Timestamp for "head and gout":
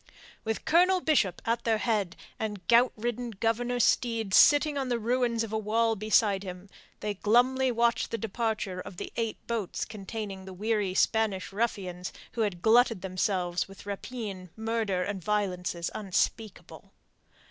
1.77-2.91